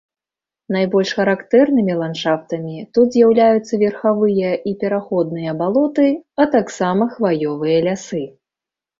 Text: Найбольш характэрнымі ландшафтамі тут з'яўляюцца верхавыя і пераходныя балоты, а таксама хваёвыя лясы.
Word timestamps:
Найбольш 0.75 1.09
характэрнымі 1.17 1.93
ландшафтамі 1.99 2.77
тут 2.97 3.07
з'яўляюцца 3.17 3.73
верхавыя 3.83 4.51
і 4.71 4.73
пераходныя 4.85 5.51
балоты, 5.59 6.07
а 6.41 6.49
таксама 6.57 7.03
хваёвыя 7.17 7.77
лясы. 7.89 8.23